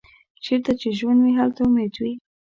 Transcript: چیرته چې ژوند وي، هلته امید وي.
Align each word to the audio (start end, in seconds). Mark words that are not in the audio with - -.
چیرته 0.43 0.71
چې 0.81 0.87
ژوند 0.97 1.19
وي، 1.21 1.33
هلته 1.39 1.61
امید 1.67 1.93
وي. 2.01 2.13